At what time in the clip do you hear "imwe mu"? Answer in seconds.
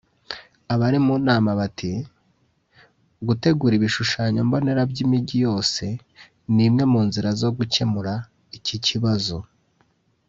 6.67-7.01